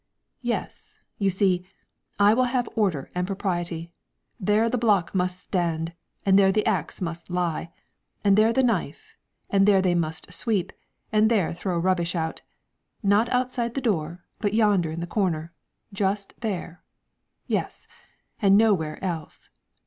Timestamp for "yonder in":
14.55-15.01